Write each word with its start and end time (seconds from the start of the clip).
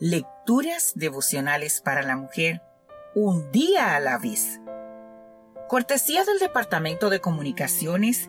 Lecturas 0.00 0.94
devocionales 0.96 1.80
para 1.80 2.02
la 2.02 2.16
mujer, 2.16 2.60
un 3.14 3.52
día 3.52 3.94
a 3.94 4.00
la 4.00 4.18
vez. 4.18 4.60
Cortesía 5.68 6.24
del 6.24 6.40
Departamento 6.40 7.10
de 7.10 7.20
Comunicaciones 7.20 8.28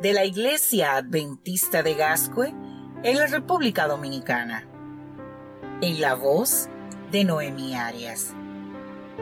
de 0.00 0.14
la 0.14 0.24
Iglesia 0.24 0.96
Adventista 0.96 1.82
de 1.82 1.96
Gascue 1.96 2.54
en 3.02 3.18
la 3.18 3.26
República 3.26 3.86
Dominicana. 3.86 4.66
En 5.82 6.00
la 6.00 6.14
voz 6.14 6.70
de 7.10 7.24
Noemi 7.24 7.74
Arias. 7.74 8.32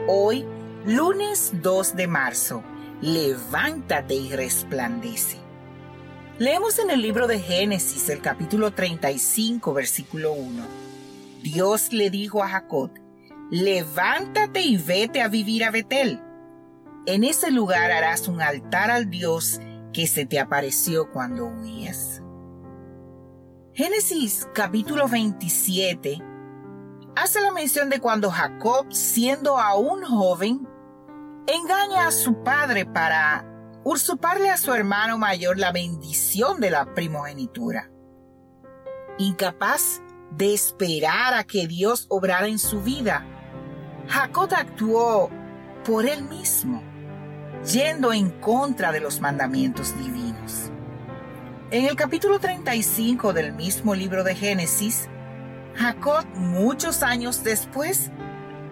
Hoy, 0.07 0.45
lunes 0.85 1.51
2 1.61 1.97
de 1.97 2.07
marzo, 2.07 2.63
levántate 3.01 4.13
y 4.13 4.31
resplandece. 4.33 5.39
Leemos 6.39 6.79
en 6.79 6.89
el 6.89 7.01
libro 7.01 7.27
de 7.27 7.41
Génesis 7.41 8.07
el 8.07 8.21
capítulo 8.21 8.71
35, 8.71 9.73
versículo 9.73 10.31
1 10.31 10.90
Dios 11.41 11.91
le 11.91 12.09
dijo 12.09 12.43
a 12.43 12.49
Jacob, 12.49 12.91
levántate 13.49 14.61
y 14.61 14.77
vete 14.77 15.21
a 15.21 15.27
vivir 15.27 15.63
a 15.63 15.71
Betel. 15.71 16.21
En 17.05 17.23
ese 17.23 17.51
lugar 17.51 17.91
harás 17.91 18.27
un 18.27 18.41
altar 18.41 18.91
al 18.91 19.09
Dios 19.09 19.59
que 19.91 20.07
se 20.07 20.25
te 20.25 20.39
apareció 20.39 21.11
cuando 21.11 21.47
huías. 21.47 22.21
Génesis 23.73 24.47
capítulo 24.53 25.07
27 25.07 26.21
hace 27.15 27.41
la 27.41 27.51
mención 27.51 27.89
de 27.89 27.99
cuando 27.99 28.29
Jacob, 28.29 28.85
siendo 28.91 29.57
aún 29.57 30.03
joven, 30.03 30.67
engaña 31.47 32.07
a 32.07 32.11
su 32.11 32.43
padre 32.43 32.85
para 32.85 33.45
usurparle 33.83 34.49
a 34.49 34.57
su 34.57 34.73
hermano 34.73 35.17
mayor 35.17 35.57
la 35.57 35.71
bendición 35.71 36.59
de 36.61 36.69
la 36.69 36.93
primogenitura. 36.93 37.89
Incapaz 39.17 40.01
de 40.31 40.53
esperar 40.53 41.33
a 41.33 41.43
que 41.43 41.67
Dios 41.67 42.05
obrara 42.09 42.47
en 42.47 42.59
su 42.59 42.81
vida, 42.81 43.25
Jacob 44.07 44.49
actuó 44.55 45.29
por 45.85 46.05
él 46.05 46.23
mismo, 46.23 46.81
yendo 47.71 48.13
en 48.13 48.29
contra 48.29 48.91
de 48.91 48.99
los 48.99 49.19
mandamientos 49.19 49.97
divinos. 49.97 50.71
En 51.69 51.85
el 51.85 51.95
capítulo 51.95 52.39
35 52.39 53.33
del 53.33 53.53
mismo 53.53 53.95
libro 53.95 54.23
de 54.23 54.35
Génesis, 54.35 55.07
Jacob, 55.75 56.25
muchos 56.35 57.03
años 57.03 57.43
después, 57.43 58.11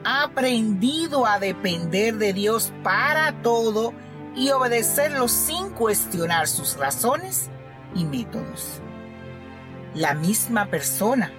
ha 0.03 0.23
aprendido 0.23 1.25
a 1.25 1.39
depender 1.39 2.17
de 2.17 2.33
Dios 2.33 2.73
para 2.83 3.41
todo 3.41 3.93
y 4.35 4.51
obedecerlo 4.51 5.27
sin 5.27 5.69
cuestionar 5.69 6.47
sus 6.47 6.77
razones 6.77 7.49
y 7.95 8.05
métodos. 8.05 8.81
La 9.93 10.13
misma 10.13 10.67
persona 10.67 11.31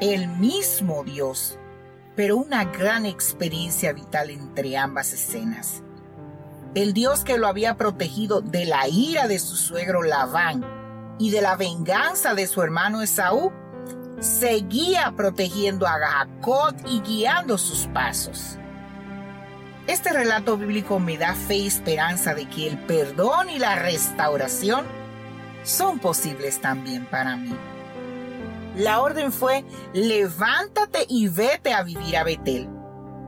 el 0.00 0.28
mismo 0.28 1.02
Dios, 1.02 1.58
pero 2.14 2.36
una 2.36 2.64
gran 2.64 3.04
experiencia 3.04 3.92
vital 3.92 4.30
entre 4.30 4.76
ambas 4.76 5.12
escenas. 5.12 5.82
El 6.74 6.92
Dios 6.92 7.24
que 7.24 7.38
lo 7.38 7.48
había 7.48 7.76
protegido 7.76 8.40
de 8.40 8.64
la 8.64 8.88
ira 8.88 9.26
de 9.26 9.38
su 9.40 9.56
suegro 9.56 10.02
Labán 10.02 10.64
y 11.18 11.30
de 11.30 11.40
la 11.40 11.56
venganza 11.56 12.34
de 12.34 12.46
su 12.46 12.62
hermano 12.62 13.02
Esaú, 13.02 13.52
seguía 14.20 15.12
protegiendo 15.16 15.86
a 15.86 15.98
Jacob 15.98 16.74
y 16.86 17.00
guiando 17.00 17.58
sus 17.58 17.88
pasos. 17.88 18.56
Este 19.88 20.12
relato 20.12 20.56
bíblico 20.56 21.00
me 21.00 21.16
da 21.16 21.34
fe 21.34 21.56
y 21.56 21.66
esperanza 21.66 22.34
de 22.34 22.48
que 22.48 22.68
el 22.68 22.78
perdón 22.78 23.50
y 23.50 23.58
la 23.58 23.74
restauración 23.76 24.84
son 25.64 25.98
posibles 25.98 26.60
también 26.60 27.06
para 27.06 27.36
mí. 27.36 27.56
La 28.78 29.02
orden 29.02 29.32
fue, 29.32 29.64
levántate 29.92 31.04
y 31.08 31.26
vete 31.26 31.74
a 31.74 31.82
vivir 31.82 32.16
a 32.16 32.22
Betel. 32.22 32.68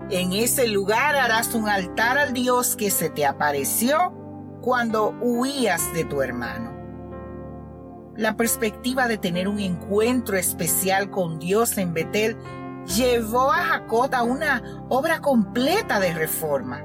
En 0.09 0.33
ese 0.33 0.69
lugar 0.69 1.17
harás 1.17 1.55
un 1.55 1.69
altar 1.69 2.19
al 2.19 2.33
Dios 2.33 2.77
que 2.77 2.91
se 2.93 3.11
te 3.11 3.27
apareció 3.27 4.13
cuando 4.61 5.11
huías 5.21 5.93
de 5.93 6.05
tu 6.05 6.23
hermano. 6.23 6.71
La 8.17 8.37
perspectiva 8.37 9.09
de 9.09 9.19
tener 9.19 9.49
un 9.49 9.59
encuentro 9.59 10.37
especial 10.37 11.11
con 11.11 11.41
Dios 11.41 11.79
en 11.79 11.95
Betel 11.95 12.37
llevó 12.97 13.51
a 13.51 13.57
Jacob 13.57 14.15
a 14.15 14.23
una 14.23 14.85
obra 14.89 15.21
completa 15.21 15.99
de 15.99 16.13
reforma. 16.13 16.81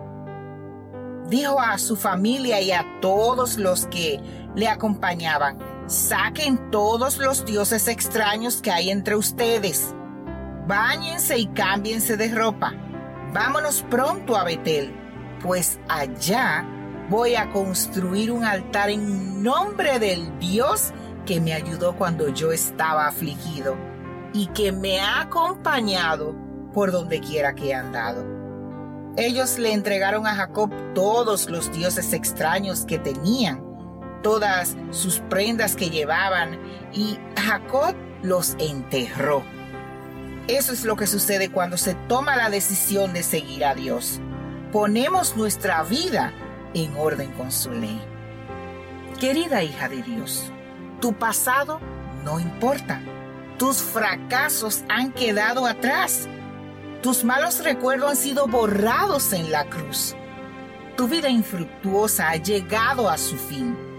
Dijo 1.29 1.59
a 1.59 1.77
su 1.77 1.95
familia 1.95 2.61
y 2.61 2.71
a 2.71 2.99
todos 2.99 3.57
los 3.57 3.85
que 3.87 4.19
le 4.55 4.67
acompañaban, 4.67 5.57
Saquen 5.87 6.71
todos 6.71 7.17
los 7.17 7.45
dioses 7.45 7.87
extraños 7.87 8.61
que 8.61 8.71
hay 8.71 8.89
entre 8.89 9.15
ustedes. 9.15 9.93
Báñense 10.67 11.37
y 11.37 11.45
cámbiense 11.47 12.17
de 12.17 12.33
ropa. 12.33 12.73
Vámonos 13.33 13.83
pronto 13.83 14.35
a 14.35 14.43
Betel, 14.43 14.95
pues 15.43 15.79
allá 15.87 16.65
voy 17.09 17.35
a 17.35 17.51
construir 17.51 18.31
un 18.31 18.43
altar 18.45 18.89
en 18.89 19.43
nombre 19.43 19.99
del 19.99 20.39
Dios 20.39 20.91
que 21.25 21.39
me 21.39 21.53
ayudó 21.53 21.95
cuando 21.95 22.29
yo 22.29 22.51
estaba 22.51 23.07
afligido 23.07 23.75
y 24.33 24.47
que 24.47 24.71
me 24.71 24.99
ha 24.99 25.21
acompañado 25.21 26.35
por 26.73 26.91
donde 26.91 27.19
quiera 27.19 27.53
que 27.53 27.69
he 27.69 27.73
andado. 27.75 28.25
Ellos 29.17 29.59
le 29.59 29.71
entregaron 29.71 30.25
a 30.25 30.33
Jacob 30.33 30.71
todos 30.95 31.47
los 31.49 31.71
dioses 31.71 32.11
extraños 32.11 32.85
que 32.85 32.97
tenían 32.97 33.64
todas 34.25 34.75
sus 34.89 35.19
prendas 35.19 35.75
que 35.75 35.91
llevaban 35.91 36.57
y 36.91 37.19
Jacob 37.39 37.93
los 38.23 38.55
enterró. 38.57 39.43
Eso 40.47 40.73
es 40.73 40.83
lo 40.83 40.95
que 40.95 41.05
sucede 41.05 41.51
cuando 41.51 41.77
se 41.77 41.93
toma 41.93 42.35
la 42.35 42.49
decisión 42.49 43.13
de 43.13 43.21
seguir 43.21 43.63
a 43.63 43.75
Dios. 43.75 44.19
Ponemos 44.71 45.37
nuestra 45.37 45.83
vida 45.83 46.33
en 46.73 46.97
orden 46.97 47.33
con 47.33 47.51
su 47.51 47.69
ley. 47.69 48.01
Querida 49.19 49.61
hija 49.61 49.89
de 49.89 50.01
Dios, 50.01 50.51
tu 51.01 51.13
pasado 51.13 51.79
no 52.23 52.39
importa. 52.39 52.99
Tus 53.59 53.77
fracasos 53.77 54.85
han 54.89 55.11
quedado 55.11 55.67
atrás. 55.67 56.27
Tus 57.03 57.23
malos 57.23 57.63
recuerdos 57.63 58.09
han 58.09 58.17
sido 58.17 58.47
borrados 58.47 59.33
en 59.33 59.51
la 59.51 59.65
cruz. 59.65 60.15
Tu 60.97 61.07
vida 61.07 61.29
infructuosa 61.29 62.31
ha 62.31 62.37
llegado 62.37 63.07
a 63.07 63.19
su 63.19 63.37
fin 63.37 63.93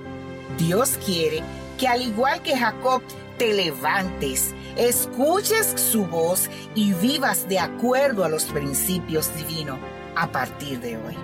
Dios 0.59 0.99
quiere 1.05 1.43
que 1.79 1.87
al 1.87 2.01
igual 2.01 2.41
que 2.43 2.57
Jacob 2.57 3.03
te 3.39 3.53
levantes, 3.53 4.55
escuches 4.77 5.67
su 5.77 6.07
voz 6.07 6.49
y 6.75 6.95
vivas 6.95 7.49
de 7.49 7.59
acuerdo 7.59 8.25
a 8.25 8.29
los 8.29 8.45
principios 8.45 9.35
divinos 9.37 9.79
a 10.15 10.29
partir 10.29 10.81
de 10.81 10.97
hoy. 10.97 11.17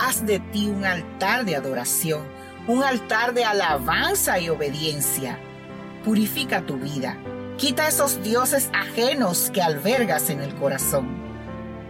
Haz 0.00 0.26
de 0.26 0.40
ti 0.40 0.66
un 0.66 0.84
altar 0.84 1.44
de 1.44 1.54
adoración, 1.54 2.22
un 2.66 2.82
altar 2.82 3.32
de 3.34 3.44
alabanza 3.44 4.40
y 4.40 4.48
obediencia. 4.48 5.38
Purifica 6.04 6.62
tu 6.62 6.76
vida, 6.76 7.16
quita 7.56 7.86
esos 7.86 8.22
dioses 8.22 8.68
ajenos 8.72 9.50
que 9.52 9.62
albergas 9.62 10.28
en 10.30 10.40
el 10.40 10.54
corazón 10.56 11.06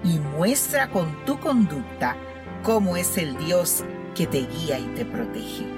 y 0.04 0.18
muestra 0.18 0.90
con 0.90 1.24
tu 1.24 1.40
conducta 1.40 2.16
cómo 2.62 2.96
es 2.96 3.16
el 3.16 3.36
Dios 3.38 3.82
que 4.14 4.26
te 4.26 4.46
guía 4.46 4.78
y 4.78 4.86
te 4.94 5.04
protege 5.04 5.75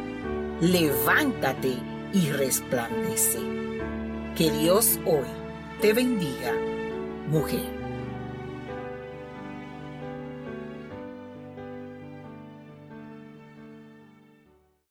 levántate 0.60 1.76
y 2.12 2.30
resplandece. 2.30 3.38
Que 4.36 4.50
Dios 4.50 4.98
hoy 5.04 5.26
te 5.80 5.92
bendiga, 5.92 6.52
mujer. 7.28 7.77